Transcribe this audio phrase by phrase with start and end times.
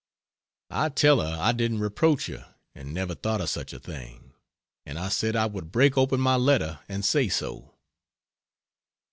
[0.71, 4.33] I tell her I didn't reproach you and never thought of such a thing.
[4.83, 7.75] And I said I would break open my letter and say so.